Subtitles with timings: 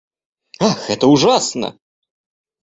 [0.59, 1.77] Ах, это ужасно!